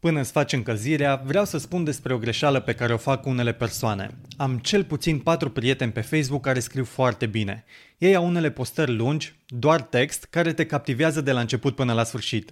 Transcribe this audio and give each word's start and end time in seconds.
Până 0.00 0.20
îți 0.20 0.32
faci 0.32 0.52
încălzirea, 0.52 1.22
vreau 1.24 1.44
să 1.44 1.58
spun 1.58 1.84
despre 1.84 2.14
o 2.14 2.18
greșeală 2.18 2.60
pe 2.60 2.74
care 2.74 2.92
o 2.92 2.96
fac 2.96 3.26
unele 3.26 3.52
persoane. 3.52 4.10
Am 4.36 4.58
cel 4.58 4.84
puțin 4.84 5.18
patru 5.18 5.50
prieteni 5.50 5.92
pe 5.92 6.00
Facebook 6.00 6.42
care 6.42 6.60
scriu 6.60 6.84
foarte 6.84 7.26
bine. 7.26 7.64
Ei 7.98 8.14
au 8.14 8.26
unele 8.26 8.50
postări 8.50 8.96
lungi, 8.96 9.34
doar 9.46 9.82
text, 9.82 10.26
care 10.30 10.52
te 10.52 10.66
captivează 10.66 11.20
de 11.20 11.32
la 11.32 11.40
început 11.40 11.74
până 11.74 11.92
la 11.92 12.04
sfârșit. 12.04 12.50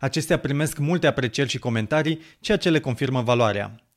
Acestea 0.00 0.38
primesc 0.38 0.78
multe 0.78 1.06
aprecieri 1.06 1.48
și 1.48 1.58
comentarii, 1.58 2.20
ceea 2.40 2.58
ce 2.58 2.70
le 2.70 2.80
confirmă 2.80 3.22
valoarea. 3.22 3.87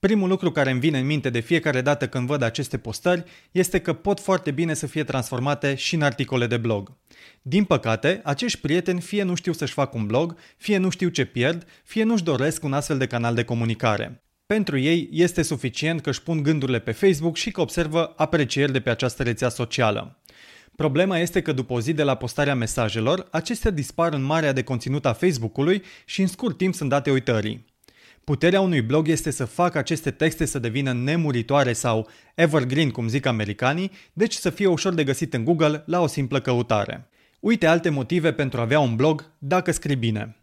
Primul 0.00 0.28
lucru 0.28 0.50
care 0.50 0.70
îmi 0.70 0.80
vine 0.80 0.98
în 0.98 1.06
minte 1.06 1.30
de 1.30 1.40
fiecare 1.40 1.80
dată 1.80 2.08
când 2.08 2.26
văd 2.26 2.42
aceste 2.42 2.78
postări 2.78 3.24
este 3.50 3.80
că 3.80 3.92
pot 3.92 4.20
foarte 4.20 4.50
bine 4.50 4.74
să 4.74 4.86
fie 4.86 5.04
transformate 5.04 5.74
și 5.74 5.94
în 5.94 6.02
articole 6.02 6.46
de 6.46 6.56
blog. 6.56 6.96
Din 7.42 7.64
păcate, 7.64 8.20
acești 8.24 8.60
prieteni 8.60 9.00
fie 9.00 9.22
nu 9.22 9.34
știu 9.34 9.52
să-și 9.52 9.72
facă 9.72 9.96
un 9.96 10.06
blog, 10.06 10.36
fie 10.56 10.76
nu 10.76 10.88
știu 10.88 11.08
ce 11.08 11.24
pierd, 11.24 11.66
fie 11.84 12.02
nu-și 12.02 12.22
doresc 12.22 12.64
un 12.64 12.72
astfel 12.72 12.98
de 12.98 13.06
canal 13.06 13.34
de 13.34 13.44
comunicare. 13.44 14.22
Pentru 14.46 14.78
ei 14.78 15.08
este 15.12 15.42
suficient 15.42 16.00
că 16.00 16.08
își 16.08 16.22
pun 16.22 16.42
gândurile 16.42 16.78
pe 16.78 16.92
Facebook 16.92 17.36
și 17.36 17.50
că 17.50 17.60
observă 17.60 18.14
aprecieri 18.16 18.72
de 18.72 18.80
pe 18.80 18.90
această 18.90 19.22
rețea 19.22 19.48
socială. 19.48 20.22
Problema 20.76 21.18
este 21.18 21.42
că 21.42 21.52
după 21.52 21.72
o 21.72 21.80
zi 21.80 21.92
de 21.92 22.02
la 22.02 22.14
postarea 22.14 22.54
mesajelor, 22.54 23.28
acestea 23.30 23.70
dispar 23.70 24.12
în 24.12 24.22
marea 24.22 24.52
de 24.52 24.62
conținut 24.62 25.06
a 25.06 25.12
Facebook-ului 25.12 25.82
și 26.04 26.20
în 26.20 26.26
scurt 26.26 26.56
timp 26.56 26.74
sunt 26.74 26.88
date 26.88 27.10
uitării. 27.10 27.67
Puterea 28.28 28.60
unui 28.60 28.82
blog 28.82 29.08
este 29.08 29.30
să 29.30 29.44
facă 29.44 29.78
aceste 29.78 30.10
texte 30.10 30.44
să 30.44 30.58
devină 30.58 30.92
nemuritoare 30.92 31.72
sau 31.72 32.08
evergreen, 32.34 32.90
cum 32.90 33.08
zic 33.08 33.26
americanii, 33.26 33.90
deci 34.12 34.34
să 34.34 34.50
fie 34.50 34.66
ușor 34.66 34.94
de 34.94 35.04
găsit 35.04 35.34
în 35.34 35.44
Google 35.44 35.82
la 35.86 36.00
o 36.00 36.06
simplă 36.06 36.40
căutare. 36.40 37.08
Uite 37.40 37.66
alte 37.66 37.88
motive 37.88 38.32
pentru 38.32 38.58
a 38.58 38.62
avea 38.62 38.80
un 38.80 38.96
blog 38.96 39.30
dacă 39.38 39.72
scrii 39.72 39.96
bine. 39.96 40.36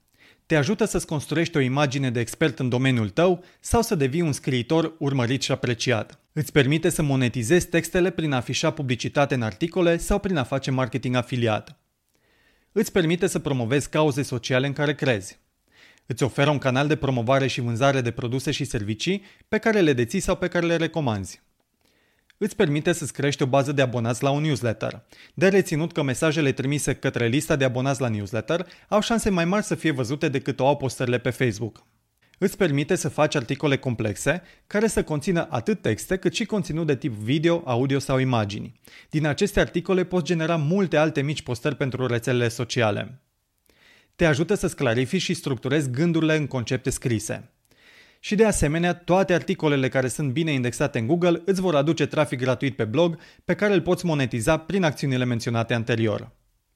Te 0.45 0.55
ajută 0.55 0.85
să-ți 0.85 1.05
construiești 1.05 1.57
o 1.57 1.59
imagine 1.59 2.11
de 2.11 2.19
expert 2.19 2.59
în 2.59 2.69
domeniul 2.69 3.09
tău 3.09 3.43
sau 3.59 3.81
să 3.81 3.95
devii 3.95 4.21
un 4.21 4.33
scriitor 4.33 4.95
urmărit 4.99 5.41
și 5.41 5.51
apreciat. 5.51 6.19
Îți 6.33 6.51
permite 6.51 6.89
să 6.89 7.01
monetizezi 7.01 7.67
textele 7.67 8.09
prin 8.09 8.31
a 8.31 8.35
afișa 8.35 8.71
publicitate 8.71 9.33
în 9.33 9.41
articole 9.41 9.97
sau 9.97 10.19
prin 10.19 10.37
a 10.37 10.43
face 10.43 10.71
marketing 10.71 11.15
afiliat. 11.15 11.79
Îți 12.71 12.91
permite 12.91 13.27
să 13.27 13.39
promovezi 13.39 13.89
cauze 13.89 14.21
sociale 14.21 14.67
în 14.67 14.73
care 14.73 14.95
crezi. 14.95 15.43
Îți 16.05 16.23
oferă 16.23 16.49
un 16.49 16.57
canal 16.57 16.87
de 16.87 16.95
promovare 16.95 17.47
și 17.47 17.61
vânzare 17.61 18.01
de 18.01 18.11
produse 18.11 18.51
și 18.51 18.63
servicii 18.63 19.23
pe 19.47 19.57
care 19.57 19.79
le 19.79 19.93
deții 19.93 20.19
sau 20.19 20.35
pe 20.35 20.47
care 20.47 20.65
le 20.65 20.75
recomanzi. 20.75 21.43
Îți 22.37 22.55
permite 22.55 22.91
să-ți 22.91 23.13
crești 23.13 23.43
o 23.43 23.45
bază 23.45 23.71
de 23.71 23.81
abonați 23.81 24.23
la 24.23 24.29
un 24.29 24.41
newsletter. 24.41 25.03
De 25.33 25.47
reținut 25.47 25.91
că 25.91 26.01
mesajele 26.01 26.51
trimise 26.51 26.93
către 26.93 27.27
lista 27.27 27.55
de 27.55 27.63
abonați 27.63 28.01
la 28.01 28.07
newsletter 28.07 28.67
au 28.87 29.01
șanse 29.01 29.29
mai 29.29 29.45
mari 29.45 29.65
să 29.65 29.75
fie 29.75 29.91
văzute 29.91 30.29
decât 30.29 30.59
o 30.59 30.67
au 30.67 30.77
postările 30.77 31.17
pe 31.17 31.29
Facebook. 31.29 31.83
Îți 32.37 32.57
permite 32.57 32.95
să 32.95 33.09
faci 33.09 33.35
articole 33.35 33.77
complexe 33.77 34.41
care 34.67 34.87
să 34.87 35.03
conțină 35.03 35.47
atât 35.49 35.81
texte 35.81 36.17
cât 36.17 36.33
și 36.33 36.45
conținut 36.45 36.87
de 36.87 36.95
tip 36.95 37.13
video, 37.13 37.61
audio 37.65 37.99
sau 37.99 38.17
imagini. 38.17 38.79
Din 39.09 39.25
aceste 39.25 39.59
articole 39.59 40.03
poți 40.03 40.25
genera 40.25 40.55
multe 40.55 40.97
alte 40.97 41.21
mici 41.21 41.41
postări 41.41 41.75
pentru 41.75 42.07
rețelele 42.07 42.47
sociale 42.47 43.24
te 44.15 44.25
ajută 44.25 44.53
să-ți 44.53 44.75
clarifici 44.75 45.21
și 45.21 45.33
structurezi 45.33 45.91
gândurile 45.91 46.35
în 46.35 46.47
concepte 46.47 46.89
scrise. 46.89 47.49
Și 48.19 48.35
de 48.35 48.45
asemenea, 48.45 48.93
toate 48.93 49.33
articolele 49.33 49.89
care 49.89 50.07
sunt 50.07 50.31
bine 50.31 50.51
indexate 50.51 50.99
în 50.99 51.07
Google 51.07 51.41
îți 51.45 51.61
vor 51.61 51.75
aduce 51.75 52.05
trafic 52.05 52.39
gratuit 52.39 52.75
pe 52.75 52.83
blog 52.83 53.17
pe 53.45 53.53
care 53.53 53.73
îl 53.73 53.81
poți 53.81 54.05
monetiza 54.05 54.57
prin 54.57 54.83
acțiunile 54.83 55.25
menționate 55.25 55.73
anterior. 55.73 56.31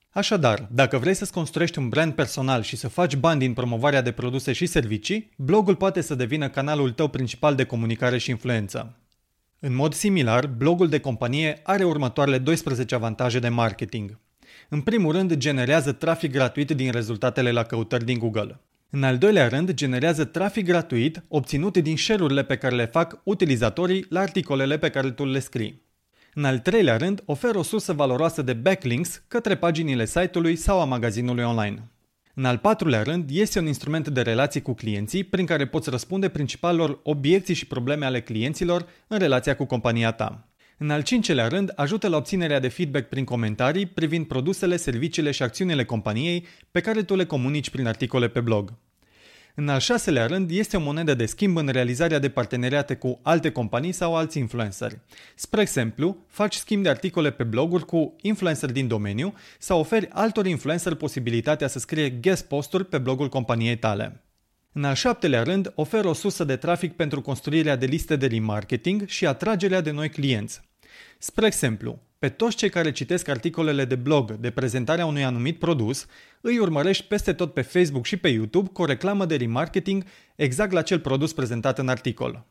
Așadar, 0.10 0.68
dacă 0.72 0.98
vrei 0.98 1.14
să-ți 1.14 1.32
construiești 1.32 1.78
un 1.78 1.90
brand 1.90 2.14
personal 2.14 2.62
și 2.62 2.76
să 2.76 2.88
faci 2.88 3.16
bani 3.16 3.40
din 3.40 3.54
promovarea 3.54 4.02
de 4.02 4.12
produse 4.12 4.54
și 4.54 4.66
servicii, 4.66 5.30
blogul 5.38 5.76
poate 5.76 6.02
să 6.02 6.16
devină 6.16 6.50
canalul 6.50 6.92
tău 6.92 7.08
principal 7.08 7.56
de 7.56 7.64
comunicare 7.64 8.18
și 8.18 8.30
influență. 8.30 8.96
În 9.60 9.76
mod 9.76 9.94
similar, 9.94 10.48
blogul 10.48 10.90
de 10.90 11.00
companie 11.00 11.60
are 11.64 11.84
următoarele 11.84 12.38
12 12.38 12.96
avantaje 12.96 13.40
de 13.40 13.50
marketing. 13.50 14.20
În 14.70 14.82
primul 14.82 15.12
rând, 15.12 15.36
generează 15.36 15.92
trafic 15.92 16.32
gratuit 16.32 16.72
din 16.72 16.92
rezultatele 16.92 17.52
la 17.52 17.64
căutări 17.64 18.06
din 18.06 18.18
Google. 18.18 18.60
În 18.90 19.04
al 19.04 19.18
doilea 19.18 19.48
rând, 19.48 19.74
generează 19.74 20.26
trafic 20.26 20.66
gratuit 20.66 21.24
obținut 21.28 21.78
din 21.78 21.98
share-urile 21.98 22.44
pe 22.44 22.58
care 22.58 22.76
le 22.76 22.86
fac 22.86 23.22
utilizatorii 23.24 24.06
la 24.10 24.20
articolele 24.20 24.78
pe 24.78 24.90
care 24.90 25.12
tu 25.12 25.26
le 25.26 25.40
scrii. 25.40 25.88
În 26.34 26.46
al 26.46 26.60
treilea 26.60 26.98
rând, 26.98 27.22
oferă 27.26 27.58
o 27.58 27.64
sursă 27.64 27.94
valoroasă 27.94 28.42
de 28.42 28.54
backlinks 28.54 29.24
către 29.28 29.56
paginile 29.58 30.06
site-ului 30.06 30.56
sau 30.56 30.82
a 30.82 30.86
magazinului 30.86 31.44
online. 31.44 31.92
În 32.34 32.46
al 32.46 32.58
patrulea 32.58 33.04
rând, 33.04 33.30
este 33.32 33.60
un 33.60 33.66
instrument 33.66 34.08
de 34.08 34.22
relații 34.22 34.62
cu 34.62 34.74
clienții 34.74 35.24
prin 35.24 35.46
care 35.46 35.68
poți 35.68 35.90
răspunde 35.90 36.30
principalelor 36.30 37.00
obiecții 37.04 37.54
și 37.54 37.68
probleme 37.68 38.06
ale 38.06 38.22
clienților 38.22 38.88
în 39.08 39.18
relația 39.18 39.56
cu 39.56 39.66
compania 39.66 40.12
ta. 40.12 40.49
În 40.82 40.90
al 40.90 41.02
cincelea 41.02 41.48
rând, 41.48 41.72
ajută 41.76 42.08
la 42.08 42.18
obținerea 42.18 42.60
de 42.60 42.68
feedback 42.68 43.10
prin 43.10 43.24
comentarii 43.24 43.86
privind 43.86 44.26
produsele, 44.26 44.78
serviciile 44.78 45.32
și 45.32 45.44
acțiunile 45.44 45.86
companiei 45.86 46.46
pe 46.72 46.82
care 46.82 47.04
tu 47.04 47.16
le 47.16 47.26
comunici 47.26 47.70
prin 47.70 47.88
articole 47.88 48.28
pe 48.28 48.40
blog. 48.40 48.74
În 49.56 49.70
al 49.70 49.80
șaselea 49.80 50.26
rând, 50.26 50.50
este 50.52 50.78
o 50.78 50.80
monedă 50.80 51.14
de 51.14 51.26
schimb 51.26 51.58
în 51.58 51.68
realizarea 51.68 52.20
de 52.20 52.30
parteneriate 52.30 52.96
cu 52.96 53.20
alte 53.24 53.52
companii 53.52 53.92
sau 53.92 54.16
alți 54.16 54.38
influenceri. 54.38 55.00
Spre 55.36 55.62
exemplu, 55.62 56.18
faci 56.28 56.56
schimb 56.56 56.84
de 56.84 56.90
articole 56.90 57.32
pe 57.32 57.44
bloguri 57.44 57.86
cu 57.86 58.16
influenceri 58.22 58.74
din 58.74 58.88
domeniu 58.88 59.34
sau 59.58 59.80
oferi 59.80 60.10
altor 60.10 60.46
influenceri 60.46 60.98
posibilitatea 60.98 61.68
să 61.68 61.80
scrie 61.80 62.10
guest 62.10 62.48
posturi 62.48 62.86
pe 62.86 62.98
blogul 62.98 63.30
companiei 63.30 63.78
tale. 63.78 64.24
În 64.72 64.84
al 64.84 64.96
șaptelea 64.96 65.44
rând, 65.44 65.72
oferă 65.76 66.08
o 66.08 66.14
sursă 66.14 66.44
de 66.44 66.56
trafic 66.56 66.96
pentru 66.96 67.22
construirea 67.22 67.76
de 67.76 67.86
liste 67.86 68.16
de 68.16 68.28
remarketing 68.28 69.08
și 69.08 69.26
atragerea 69.26 69.82
de 69.82 69.92
noi 69.92 70.10
clienți. 70.10 70.68
Spre 71.18 71.46
exemplu, 71.46 72.00
pe 72.20 72.30
toți 72.30 72.56
cei 72.56 72.70
care 72.70 72.92
citesc 72.92 73.28
articolele 73.28 73.86
de 73.86 73.96
blog 73.96 74.32
de 74.32 74.50
prezentarea 74.50 75.06
unui 75.06 75.24
anumit 75.24 75.60
produs, 75.60 76.06
îi 76.42 76.58
urmărești 76.58 77.04
peste 77.04 77.34
tot 77.34 77.54
pe 77.54 77.62
Facebook 77.62 78.06
și 78.06 78.18
pe 78.18 78.28
YouTube 78.28 78.70
cu 78.74 78.82
o 78.82 78.86
reclamă 78.86 79.26
de 79.26 79.36
remarketing 79.36 80.04
exact 80.36 80.72
la 80.72 80.82
cel 80.82 81.00
produs 81.00 81.34
prezentat 81.34 81.80
în 81.80 81.88
articol. 81.88 82.46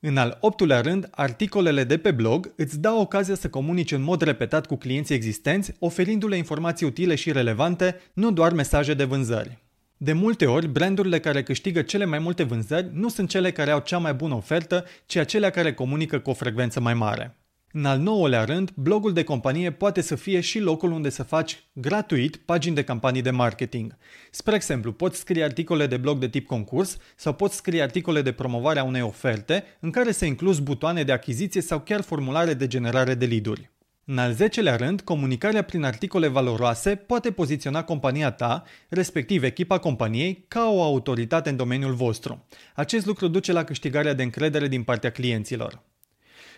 În 0.00 0.16
al 0.16 0.38
optulea 0.40 0.80
rând, 0.80 1.08
articolele 1.10 1.84
de 1.84 1.98
pe 1.98 2.10
blog 2.10 2.52
îți 2.56 2.80
dau 2.80 3.00
ocazia 3.00 3.34
să 3.34 3.48
comunici 3.48 3.92
în 3.92 4.02
mod 4.02 4.22
repetat 4.22 4.66
cu 4.66 4.76
clienții 4.76 5.14
existenți, 5.14 5.72
oferindu-le 5.78 6.36
informații 6.36 6.86
utile 6.86 7.14
și 7.14 7.32
relevante, 7.32 8.00
nu 8.12 8.32
doar 8.32 8.52
mesaje 8.52 8.94
de 8.94 9.04
vânzări. 9.04 9.58
De 9.96 10.12
multe 10.12 10.46
ori, 10.46 10.68
brandurile 10.68 11.20
care 11.20 11.42
câștigă 11.42 11.82
cele 11.82 12.04
mai 12.04 12.18
multe 12.18 12.42
vânzări 12.42 12.90
nu 12.92 13.08
sunt 13.08 13.28
cele 13.28 13.52
care 13.52 13.70
au 13.70 13.80
cea 13.80 13.98
mai 13.98 14.14
bună 14.14 14.34
ofertă, 14.34 14.84
ci 15.06 15.16
acelea 15.16 15.50
care 15.50 15.74
comunică 15.74 16.18
cu 16.18 16.30
o 16.30 16.34
frecvență 16.34 16.80
mai 16.80 16.94
mare. 16.94 17.36
În 17.76 17.84
al 17.84 17.98
nouălea 17.98 18.44
rând, 18.44 18.70
blogul 18.74 19.12
de 19.12 19.24
companie 19.24 19.72
poate 19.72 20.00
să 20.00 20.14
fie 20.14 20.40
și 20.40 20.58
locul 20.58 20.92
unde 20.92 21.08
să 21.08 21.22
faci 21.22 21.64
gratuit 21.72 22.36
pagini 22.36 22.74
de 22.74 22.84
campanii 22.84 23.22
de 23.22 23.30
marketing. 23.30 23.96
Spre 24.30 24.54
exemplu, 24.54 24.92
poți 24.92 25.18
scrie 25.18 25.44
articole 25.44 25.86
de 25.86 25.96
blog 25.96 26.18
de 26.18 26.28
tip 26.28 26.46
concurs 26.46 26.96
sau 27.16 27.32
poți 27.32 27.56
scrie 27.56 27.82
articole 27.82 28.22
de 28.22 28.32
promovare 28.32 28.78
a 28.78 28.84
unei 28.84 29.02
oferte 29.02 29.64
în 29.80 29.90
care 29.90 30.12
să 30.12 30.24
incluzi 30.24 30.62
butoane 30.62 31.02
de 31.02 31.12
achiziție 31.12 31.60
sau 31.60 31.80
chiar 31.80 32.00
formulare 32.00 32.54
de 32.54 32.66
generare 32.66 33.14
de 33.14 33.26
lead-uri. 33.26 33.70
În 34.04 34.18
al 34.18 34.32
zecelea 34.32 34.76
rând, 34.76 35.00
comunicarea 35.00 35.62
prin 35.62 35.84
articole 35.84 36.28
valoroase 36.28 36.94
poate 36.94 37.30
poziționa 37.30 37.84
compania 37.84 38.30
ta, 38.30 38.62
respectiv 38.88 39.42
echipa 39.42 39.78
companiei, 39.78 40.44
ca 40.48 40.68
o 40.70 40.82
autoritate 40.82 41.50
în 41.50 41.56
domeniul 41.56 41.94
vostru. 41.94 42.46
Acest 42.74 43.06
lucru 43.06 43.28
duce 43.28 43.52
la 43.52 43.64
câștigarea 43.64 44.14
de 44.14 44.22
încredere 44.22 44.68
din 44.68 44.82
partea 44.82 45.10
clienților. 45.10 45.82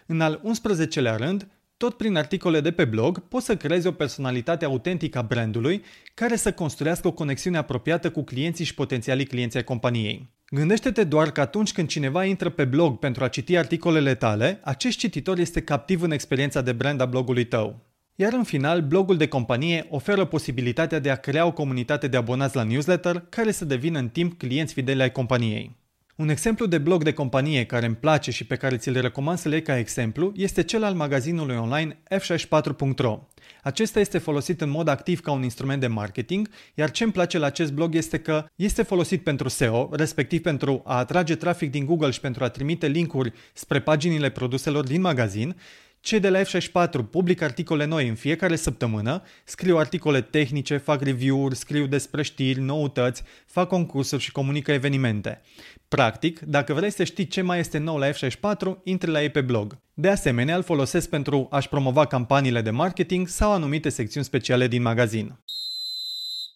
În 0.06 0.20
al 0.20 0.40
11-lea 0.44 1.16
rând, 1.16 1.48
tot 1.76 1.96
prin 1.96 2.16
articole 2.16 2.60
de 2.60 2.70
pe 2.70 2.84
blog, 2.84 3.18
poți 3.18 3.46
să 3.46 3.56
creezi 3.56 3.86
o 3.86 3.92
personalitate 3.92 4.64
autentică 4.64 5.18
a 5.18 5.22
brandului 5.22 5.82
care 6.14 6.36
să 6.36 6.52
construiască 6.52 7.08
o 7.08 7.12
conexiune 7.12 7.56
apropiată 7.56 8.10
cu 8.10 8.22
clienții 8.22 8.64
și 8.64 8.74
potențialii 8.74 9.26
clienți 9.26 9.56
ai 9.56 9.64
companiei. 9.64 10.34
Gândește-te 10.50 11.04
doar 11.04 11.30
că 11.30 11.40
atunci 11.40 11.72
când 11.72 11.88
cineva 11.88 12.24
intră 12.24 12.48
pe 12.48 12.64
blog 12.64 12.98
pentru 12.98 13.24
a 13.24 13.28
citi 13.28 13.56
articolele 13.56 14.14
tale, 14.14 14.60
acest 14.64 14.98
cititor 14.98 15.38
este 15.38 15.62
captiv 15.62 16.02
în 16.02 16.10
experiența 16.10 16.60
de 16.60 16.72
brand 16.72 17.00
a 17.00 17.06
blogului 17.06 17.44
tău. 17.44 17.84
Iar 18.14 18.32
în 18.32 18.44
final, 18.44 18.80
blogul 18.80 19.16
de 19.16 19.28
companie 19.28 19.86
oferă 19.90 20.24
posibilitatea 20.24 20.98
de 20.98 21.10
a 21.10 21.16
crea 21.16 21.46
o 21.46 21.52
comunitate 21.52 22.08
de 22.08 22.16
abonați 22.16 22.56
la 22.56 22.62
newsletter 22.62 23.26
care 23.28 23.50
să 23.50 23.64
devină 23.64 23.98
în 23.98 24.08
timp 24.08 24.38
clienți 24.38 24.72
fideli 24.72 25.02
ai 25.02 25.12
companiei. 25.12 25.75
Un 26.16 26.28
exemplu 26.28 26.66
de 26.66 26.78
blog 26.78 27.02
de 27.02 27.12
companie 27.12 27.64
care 27.64 27.86
îmi 27.86 27.96
place 27.96 28.30
și 28.30 28.44
pe 28.46 28.56
care 28.56 28.76
ți-l 28.76 29.00
recomand 29.00 29.38
să 29.38 29.48
le 29.48 29.54
iei 29.54 29.64
ca 29.64 29.78
exemplu 29.78 30.32
este 30.36 30.62
cel 30.62 30.84
al 30.84 30.94
magazinului 30.94 31.56
online 31.56 31.98
f64.ro. 32.14 33.28
Acesta 33.62 34.00
este 34.00 34.18
folosit 34.18 34.60
în 34.60 34.70
mod 34.70 34.88
activ 34.88 35.20
ca 35.20 35.30
un 35.30 35.42
instrument 35.42 35.80
de 35.80 35.86
marketing, 35.86 36.48
iar 36.74 36.90
ce 36.90 37.02
îmi 37.02 37.12
place 37.12 37.38
la 37.38 37.46
acest 37.46 37.72
blog 37.72 37.94
este 37.94 38.18
că 38.18 38.44
este 38.54 38.82
folosit 38.82 39.22
pentru 39.22 39.48
SEO, 39.48 39.88
respectiv 39.92 40.40
pentru 40.40 40.82
a 40.84 40.96
atrage 40.96 41.34
trafic 41.34 41.70
din 41.70 41.84
Google 41.84 42.10
și 42.10 42.20
pentru 42.20 42.44
a 42.44 42.48
trimite 42.48 42.86
linkuri 42.86 43.32
spre 43.52 43.80
paginile 43.80 44.30
produselor 44.30 44.84
din 44.84 45.00
magazin, 45.00 45.56
cei 46.06 46.20
de 46.20 46.28
la 46.28 46.40
F64 46.40 47.10
public 47.10 47.42
articole 47.42 47.84
noi 47.84 48.08
în 48.08 48.14
fiecare 48.14 48.56
săptămână, 48.56 49.22
scriu 49.44 49.78
articole 49.78 50.20
tehnice, 50.20 50.76
fac 50.76 51.02
review-uri, 51.02 51.56
scriu 51.56 51.86
despre 51.86 52.22
știri, 52.22 52.60
noutăți, 52.60 53.22
fac 53.46 53.68
concursuri 53.68 54.22
și 54.22 54.32
comunică 54.32 54.72
evenimente. 54.72 55.40
Practic, 55.88 56.40
dacă 56.40 56.72
vrei 56.72 56.90
să 56.90 57.04
știi 57.04 57.26
ce 57.26 57.42
mai 57.42 57.58
este 57.58 57.78
nou 57.78 57.96
la 57.96 58.10
F64, 58.10 58.82
intri 58.84 59.10
la 59.10 59.22
ei 59.22 59.30
pe 59.30 59.40
blog. 59.40 59.78
De 59.94 60.08
asemenea, 60.08 60.56
îl 60.56 60.62
folosesc 60.62 61.08
pentru 61.08 61.46
a-și 61.50 61.68
promova 61.68 62.06
campaniile 62.06 62.60
de 62.60 62.70
marketing 62.70 63.28
sau 63.28 63.52
anumite 63.52 63.88
secțiuni 63.88 64.26
speciale 64.26 64.68
din 64.68 64.82
magazin. 64.82 65.38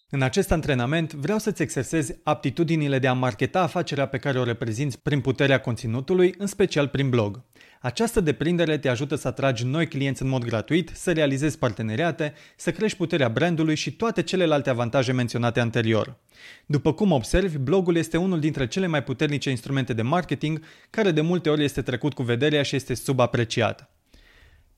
În 0.09 0.21
acest 0.21 0.51
antrenament 0.51 1.13
vreau 1.13 1.37
să-ți 1.37 1.61
exersezi 1.61 2.13
aptitudinile 2.23 2.99
de 2.99 3.07
a 3.07 3.13
marketa 3.13 3.61
afacerea 3.61 4.05
pe 4.05 4.17
care 4.17 4.39
o 4.39 4.43
reprezinți 4.43 4.99
prin 4.99 5.21
puterea 5.21 5.59
conținutului, 5.59 6.35
în 6.37 6.47
special 6.47 6.87
prin 6.87 7.09
blog. 7.09 7.43
Această 7.83 8.19
deprindere 8.19 8.77
te 8.77 8.89
ajută 8.89 9.15
să 9.15 9.27
atragi 9.27 9.65
noi 9.65 9.87
clienți 9.87 10.21
în 10.21 10.27
mod 10.27 10.43
gratuit, 10.45 10.91
să 10.93 11.11
realizezi 11.11 11.57
parteneriate, 11.57 12.33
să 12.55 12.71
crești 12.71 12.97
puterea 12.97 13.29
brandului 13.29 13.75
și 13.75 13.91
toate 13.91 14.21
celelalte 14.21 14.69
avantaje 14.69 15.11
menționate 15.11 15.59
anterior. 15.59 16.17
După 16.65 16.93
cum 16.93 17.11
observi, 17.11 17.57
blogul 17.57 17.95
este 17.95 18.17
unul 18.17 18.39
dintre 18.39 18.67
cele 18.67 18.87
mai 18.87 19.03
puternice 19.03 19.49
instrumente 19.49 19.93
de 19.93 20.01
marketing, 20.01 20.61
care 20.89 21.11
de 21.11 21.21
multe 21.21 21.49
ori 21.49 21.63
este 21.63 21.81
trecut 21.81 22.13
cu 22.13 22.23
vederea 22.23 22.63
și 22.63 22.75
este 22.75 22.93
subapreciat. 22.93 23.89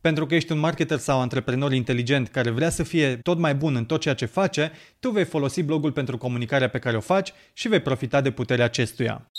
Pentru 0.02 0.26
că 0.26 0.36
ești 0.36 0.52
un 0.52 0.60
marketer 0.60 0.98
sau 0.98 1.20
antreprenor 1.20 1.74
inteligent 1.74 2.28
care 2.28 2.50
vrea 2.50 2.70
să 2.70 2.84
fie 2.84 3.16
tot 3.16 3.38
mai 3.38 3.56
bun 3.56 3.76
în 3.76 3.86
tot 3.86 4.02
ceea 4.02 4.14
ce 4.14 4.26
face, 4.26 4.72
tu 5.00 5.10
vei 5.10 5.26
folosi 5.26 5.64
blogul 5.64 5.92
pentru 5.92 6.18
comunicarea 6.18 6.70
pe 6.70 6.80
care 6.80 6.98
o 6.98 7.00
faci 7.00 7.34
și 7.54 7.68
vei 7.68 7.80
profita 7.80 8.22
de 8.22 8.32
puterea 8.32 8.66
acestuia. 8.66 9.30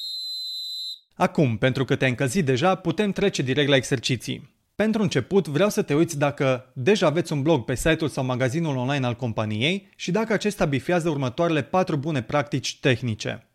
Acum, 1.15 1.57
pentru 1.57 1.85
că 1.85 1.97
te-ai 1.97 2.11
încălzit 2.11 2.45
deja, 2.45 2.75
putem 2.75 3.13
trece 3.13 3.43
direct 3.43 3.69
la 3.69 3.77
exerciții. 3.77 4.53
Pentru 4.75 5.03
început, 5.03 5.49
vreau 5.49 5.69
să 5.69 5.83
te 5.83 5.95
uiți 5.95 6.19
dacă 6.19 6.73
deja 6.73 7.07
aveți 7.07 7.33
un 7.33 7.43
blog 7.43 7.65
pe 7.65 7.75
site-ul 7.75 8.09
sau 8.09 8.25
magazinul 8.25 8.77
online 8.77 9.07
al 9.07 9.17
companiei 9.17 9.89
și 9.97 10.11
dacă 10.11 10.33
acesta 10.33 10.65
bifează 10.65 11.09
următoarele 11.09 11.63
patru 11.63 11.97
bune 11.97 12.23
practici 12.23 12.81
tehnice. 12.81 13.49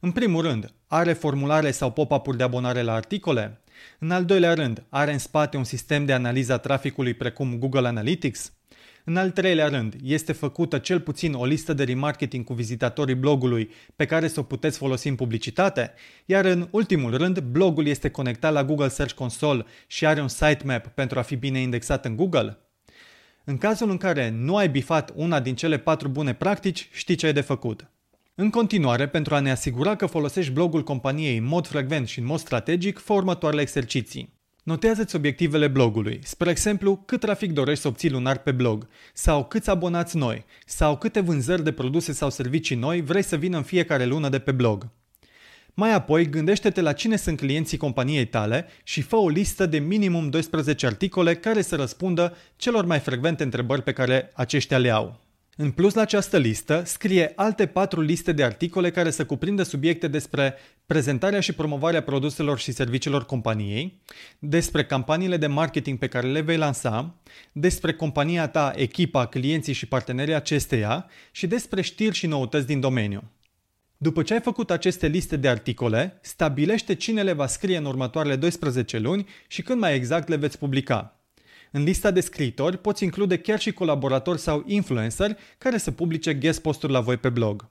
În 0.00 0.10
primul 0.10 0.42
rând, 0.42 0.72
are 0.86 1.12
formulare 1.12 1.70
sau 1.70 1.92
pop-up-uri 1.92 2.36
de 2.36 2.42
abonare 2.42 2.82
la 2.82 2.92
articole? 2.94 3.60
În 3.98 4.10
al 4.10 4.24
doilea 4.24 4.54
rând, 4.54 4.84
are 4.88 5.12
în 5.12 5.18
spate 5.18 5.56
un 5.56 5.64
sistem 5.64 6.04
de 6.04 6.12
analiză 6.12 6.52
a 6.52 6.58
traficului 6.58 7.14
precum 7.14 7.58
Google 7.58 7.86
Analytics? 7.86 8.52
În 9.04 9.16
al 9.16 9.30
treilea 9.30 9.68
rând, 9.68 9.94
este 10.02 10.32
făcută 10.32 10.78
cel 10.78 11.00
puțin 11.00 11.34
o 11.34 11.44
listă 11.44 11.72
de 11.72 11.84
remarketing 11.84 12.44
cu 12.44 12.54
vizitatorii 12.54 13.14
blogului 13.14 13.70
pe 13.96 14.06
care 14.06 14.28
să 14.28 14.40
o 14.40 14.42
puteți 14.42 14.78
folosi 14.78 15.08
în 15.08 15.14
publicitate, 15.14 15.92
iar 16.24 16.44
în 16.44 16.68
ultimul 16.70 17.16
rând, 17.16 17.40
blogul 17.40 17.86
este 17.86 18.10
conectat 18.10 18.52
la 18.52 18.64
Google 18.64 18.88
Search 18.88 19.14
Console 19.14 19.64
și 19.86 20.06
are 20.06 20.20
un 20.20 20.28
sitemap 20.28 20.86
pentru 20.86 21.18
a 21.18 21.22
fi 21.22 21.36
bine 21.36 21.58
indexat 21.58 22.04
în 22.04 22.16
Google. 22.16 22.58
În 23.44 23.58
cazul 23.58 23.90
în 23.90 23.96
care 23.96 24.30
nu 24.30 24.56
ai 24.56 24.68
bifat 24.68 25.12
una 25.14 25.40
din 25.40 25.54
cele 25.54 25.78
patru 25.78 26.08
bune 26.08 26.34
practici, 26.34 26.88
știi 26.92 27.14
ce 27.14 27.26
ai 27.26 27.32
de 27.32 27.40
făcut. 27.40 27.90
În 28.34 28.50
continuare, 28.50 29.08
pentru 29.08 29.34
a 29.34 29.40
ne 29.40 29.50
asigura 29.50 29.96
că 29.96 30.06
folosești 30.06 30.52
blogul 30.52 30.82
companiei 30.82 31.36
în 31.36 31.44
mod 31.44 31.66
frecvent 31.66 32.08
și 32.08 32.18
în 32.18 32.24
mod 32.24 32.38
strategic, 32.38 32.98
fă 32.98 33.12
următoarele 33.12 33.62
exerciții. 33.62 34.40
Notează-ți 34.62 35.16
obiectivele 35.16 35.68
blogului, 35.68 36.20
spre 36.22 36.50
exemplu, 36.50 36.96
cât 36.96 37.20
trafic 37.20 37.52
dorești 37.52 37.82
să 37.82 37.88
obții 37.88 38.10
lunar 38.10 38.38
pe 38.38 38.52
blog, 38.52 38.88
sau 39.12 39.44
câți 39.44 39.70
abonați 39.70 40.16
noi, 40.16 40.44
sau 40.66 40.98
câte 40.98 41.20
vânzări 41.20 41.64
de 41.64 41.72
produse 41.72 42.12
sau 42.12 42.30
servicii 42.30 42.76
noi 42.76 43.00
vrei 43.00 43.22
să 43.22 43.36
vină 43.36 43.56
în 43.56 43.62
fiecare 43.62 44.04
lună 44.04 44.28
de 44.28 44.38
pe 44.38 44.52
blog. 44.52 44.88
Mai 45.74 45.92
apoi, 45.92 46.30
gândește-te 46.30 46.80
la 46.80 46.92
cine 46.92 47.16
sunt 47.16 47.36
clienții 47.36 47.76
companiei 47.76 48.26
tale 48.26 48.66
și 48.82 49.02
fă 49.02 49.16
o 49.16 49.28
listă 49.28 49.66
de 49.66 49.78
minimum 49.78 50.30
12 50.30 50.86
articole 50.86 51.34
care 51.34 51.62
să 51.62 51.76
răspundă 51.76 52.36
celor 52.56 52.84
mai 52.84 52.98
frecvente 52.98 53.42
întrebări 53.42 53.82
pe 53.82 53.92
care 53.92 54.30
aceștia 54.34 54.78
le 54.78 54.90
au. 54.90 55.20
În 55.62 55.70
plus 55.70 55.94
la 55.94 56.00
această 56.00 56.38
listă, 56.38 56.82
scrie 56.86 57.32
alte 57.36 57.66
patru 57.66 58.00
liste 58.00 58.32
de 58.32 58.44
articole 58.44 58.90
care 58.90 59.10
să 59.10 59.26
cuprindă 59.26 59.62
subiecte 59.62 60.08
despre 60.08 60.54
prezentarea 60.86 61.40
și 61.40 61.52
promovarea 61.52 62.02
produselor 62.02 62.58
și 62.58 62.72
serviciilor 62.72 63.26
companiei, 63.26 64.00
despre 64.38 64.84
campaniile 64.84 65.36
de 65.36 65.46
marketing 65.46 65.98
pe 65.98 66.08
care 66.08 66.26
le 66.26 66.40
vei 66.40 66.56
lansa, 66.56 67.14
despre 67.52 67.92
compania 67.92 68.48
ta, 68.48 68.72
echipa, 68.76 69.26
clienții 69.26 69.72
și 69.72 69.86
partenerii 69.86 70.34
acesteia 70.34 71.06
și 71.32 71.46
despre 71.46 71.80
știri 71.80 72.14
și 72.14 72.26
noutăți 72.26 72.66
din 72.66 72.80
domeniu. 72.80 73.22
După 73.96 74.22
ce 74.22 74.32
ai 74.32 74.40
făcut 74.40 74.70
aceste 74.70 75.06
liste 75.06 75.36
de 75.36 75.48
articole, 75.48 76.18
stabilește 76.22 76.94
cine 76.94 77.22
le 77.22 77.32
va 77.32 77.46
scrie 77.46 77.76
în 77.76 77.84
următoarele 77.84 78.36
12 78.36 78.98
luni 78.98 79.26
și 79.46 79.62
când 79.62 79.80
mai 79.80 79.94
exact 79.94 80.28
le 80.28 80.36
veți 80.36 80.58
publica. 80.58 81.21
În 81.74 81.82
lista 81.82 82.10
de 82.10 82.20
scriitori 82.20 82.78
poți 82.78 83.04
include 83.04 83.38
chiar 83.38 83.60
și 83.60 83.72
colaboratori 83.72 84.38
sau 84.38 84.62
influenceri 84.66 85.36
care 85.58 85.78
să 85.78 85.90
publice 85.90 86.34
guest 86.34 86.60
posturi 86.60 86.92
la 86.92 87.00
voi 87.00 87.16
pe 87.16 87.28
blog. 87.28 87.70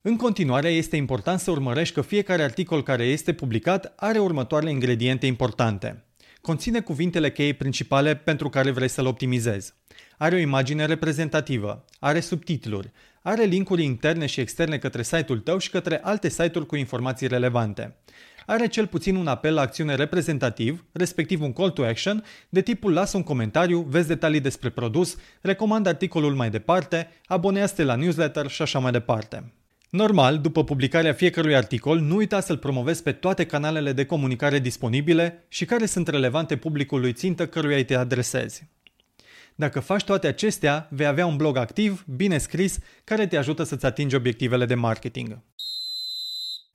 În 0.00 0.16
continuare, 0.16 0.68
este 0.68 0.96
important 0.96 1.40
să 1.40 1.50
urmărești 1.50 1.94
că 1.94 2.00
fiecare 2.00 2.42
articol 2.42 2.82
care 2.82 3.04
este 3.04 3.32
publicat 3.32 3.92
are 3.96 4.18
următoarele 4.18 4.70
ingrediente 4.70 5.26
importante. 5.26 6.04
Conține 6.40 6.80
cuvintele 6.80 7.30
cheie 7.30 7.52
principale 7.52 8.16
pentru 8.16 8.48
care 8.48 8.70
vrei 8.70 8.88
să-l 8.88 9.06
optimizezi. 9.06 9.74
Are 10.18 10.34
o 10.34 10.38
imagine 10.38 10.84
reprezentativă, 10.84 11.84
are 11.98 12.20
subtitluri, 12.20 12.92
are 13.22 13.44
linkuri 13.44 13.82
interne 13.82 14.26
și 14.26 14.40
externe 14.40 14.78
către 14.78 15.02
site-ul 15.02 15.38
tău 15.38 15.58
și 15.58 15.70
către 15.70 16.00
alte 16.02 16.28
site-uri 16.28 16.66
cu 16.66 16.76
informații 16.76 17.26
relevante 17.26 17.96
are 18.50 18.66
cel 18.66 18.86
puțin 18.86 19.16
un 19.16 19.26
apel 19.26 19.54
la 19.54 19.60
acțiune 19.60 19.94
reprezentativ, 19.94 20.84
respectiv 20.92 21.42
un 21.42 21.52
call 21.52 21.70
to 21.70 21.84
action, 21.84 22.24
de 22.48 22.60
tipul 22.60 22.92
lasă 22.92 23.16
un 23.16 23.22
comentariu, 23.22 23.86
vezi 23.88 24.08
detalii 24.08 24.40
despre 24.40 24.68
produs, 24.68 25.16
recomand 25.40 25.86
articolul 25.86 26.34
mai 26.34 26.50
departe, 26.50 27.10
abonează-te 27.26 27.82
la 27.82 27.94
newsletter 27.94 28.46
și 28.46 28.62
așa 28.62 28.78
mai 28.78 28.92
departe. 28.92 29.52
Normal, 29.90 30.38
după 30.38 30.64
publicarea 30.64 31.12
fiecărui 31.12 31.56
articol, 31.56 32.00
nu 32.00 32.16
uita 32.16 32.40
să-l 32.40 32.58
promovezi 32.58 33.02
pe 33.02 33.12
toate 33.12 33.46
canalele 33.46 33.92
de 33.92 34.04
comunicare 34.04 34.58
disponibile 34.58 35.44
și 35.48 35.64
care 35.64 35.86
sunt 35.86 36.08
relevante 36.08 36.56
publicului 36.56 37.12
țintă 37.12 37.46
căruia 37.46 37.76
îi 37.76 37.84
te 37.84 37.94
adresezi. 37.94 38.68
Dacă 39.54 39.80
faci 39.80 40.04
toate 40.04 40.26
acestea, 40.26 40.88
vei 40.90 41.06
avea 41.06 41.26
un 41.26 41.36
blog 41.36 41.56
activ, 41.56 42.04
bine 42.16 42.38
scris, 42.38 42.78
care 43.04 43.26
te 43.26 43.36
ajută 43.36 43.62
să-ți 43.62 43.86
atingi 43.86 44.14
obiectivele 44.14 44.66
de 44.66 44.74
marketing. 44.74 45.38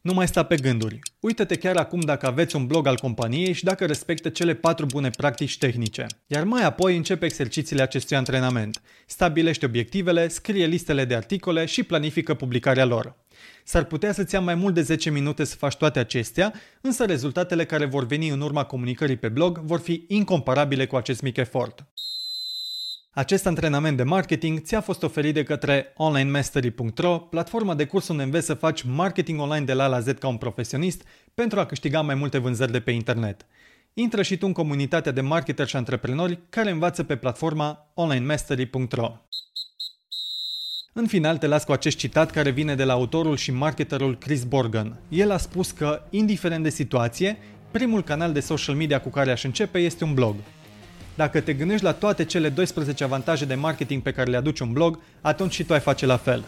Nu 0.06 0.14
mai 0.14 0.28
sta 0.28 0.44
pe 0.44 0.56
gânduri. 0.56 1.00
Uită-te 1.20 1.56
chiar 1.56 1.76
acum 1.76 2.00
dacă 2.00 2.28
aveți 2.28 2.56
un 2.56 2.68
blog 2.68 2.88
al 2.88 2.98
companiei 2.98 3.54
și 3.54 3.64
dacă 3.64 3.86
respectă 3.86 4.30
cele 4.30 4.54
patru 4.54 4.86
bune 4.86 5.10
practici 5.10 5.58
tehnice. 5.58 6.06
Iar 6.28 6.44
mai 6.44 6.64
apoi 6.64 6.96
începe 6.96 7.26
exercițiile 7.26 7.82
acestui 7.82 8.16
antrenament. 8.16 8.82
Stabilește 9.06 9.66
obiectivele, 9.66 10.28
scrie 10.28 10.66
listele 10.66 11.06
de 11.06 11.16
articole 11.16 11.66
și 11.66 11.84
planifică 11.84 12.34
publicarea 12.34 12.86
lor. 12.86 13.16
S-ar 13.64 13.84
putea 13.84 14.14
să-ți 14.14 14.34
ia 14.34 14.42
mai 14.42 14.56
mult 14.56 14.74
de 14.74 14.82
10 14.82 15.10
minute 15.10 15.44
să 15.44 15.56
faci 15.56 15.76
toate 15.76 16.00
acestea, 16.00 16.54
însă 16.82 17.06
rezultatele 17.06 17.66
care 17.66 17.86
vor 17.86 18.06
veni 18.06 18.30
în 18.30 18.42
urma 18.42 18.64
comunicării 18.64 19.18
pe 19.18 19.30
blog 19.30 19.60
vor 19.60 19.80
fi 19.80 20.06
incomparabile 20.08 20.86
cu 20.86 20.96
acest 20.96 21.22
mic 21.22 21.38
efort. 21.38 21.86
Acest 23.18 23.46
antrenament 23.46 23.98
de 23.98 24.04
marketing 24.04 24.62
ți-a 24.62 24.82
fost 24.82 25.04
oferit 25.04 25.34
de 25.34 25.44
către 25.44 25.94
onlinemastery.ro, 25.98 27.18
platforma 27.20 27.76
de 27.76 27.86
curs 27.86 28.08
unde 28.08 28.24
înveți 28.24 28.46
să 28.46 28.54
faci 28.54 28.82
marketing 28.82 29.40
online 29.40 29.66
de 29.66 29.74
la 29.74 29.88
la 29.88 30.00
Z 30.00 30.12
ca 30.20 30.28
un 30.28 30.38
profesionist 30.38 31.04
pentru 31.34 31.60
a 31.60 31.66
câștiga 31.66 32.02
mai 32.02 32.16
multe 32.16 32.38
vânzări 32.38 32.72
de 32.72 32.80
pe 32.80 32.92
internet. 32.92 33.46
Intră 33.94 34.22
și 34.22 34.38
tu 34.38 34.46
în 34.46 34.54
comunitatea 34.54 35.12
de 35.12 35.22
marketeri 35.22 35.70
și 35.70 35.76
antreprenori 35.76 36.40
care 36.50 36.72
învață 36.72 37.04
pe 37.04 37.16
platforma 37.16 37.92
onlinemastery.ro. 37.94 39.12
În 40.94 41.08
final 41.08 41.38
te 41.38 41.48
las 41.48 41.64
cu 41.64 41.72
acest 41.72 41.98
citat 41.98 42.32
care 42.32 42.50
vine 42.50 42.76
de 42.76 42.84
la 42.84 42.94
autorul 42.94 43.36
și 43.36 43.52
marketerul 43.52 44.18
Chris 44.18 44.44
Borgen. 44.44 45.00
El 45.10 45.32
a 45.32 45.38
spus 45.38 45.72
că, 45.72 46.02
indiferent 46.10 46.64
de 46.64 46.70
situație, 46.70 47.38
primul 47.72 48.04
canal 48.04 48.34
de 48.34 48.40
social 48.40 48.76
media 48.76 49.02
cu 49.02 49.10
care 49.10 49.32
aș 49.32 49.44
începe 49.44 49.80
este 49.80 50.04
un 50.04 50.14
blog. 50.14 50.36
Dacă 51.16 51.40
te 51.40 51.54
gândești 51.54 51.84
la 51.84 51.94
toate 51.94 52.26
cele 52.26 52.50
12 52.50 53.04
avantaje 53.04 53.46
de 53.46 53.56
marketing 53.56 54.02
pe 54.02 54.12
care 54.12 54.30
le 54.30 54.38
aduce 54.38 54.64
un 54.64 54.72
blog, 54.72 55.00
atunci 55.22 55.54
și 55.54 55.64
tu 55.64 55.74
ai 55.74 55.80
face 55.80 56.06
la 56.06 56.18
fel. 56.18 56.44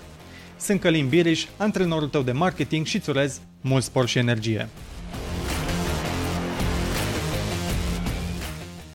Sunt 0.59 0.79
Călin 0.79 1.07
Biriș, 1.07 1.45
antrenorul 1.57 2.07
tău 2.07 2.21
de 2.21 2.31
marketing 2.31 2.85
și 2.85 2.95
îți 2.95 3.09
urez 3.09 3.41
mult 3.61 3.83
spor 3.83 4.07
și 4.07 4.17
energie. 4.17 4.69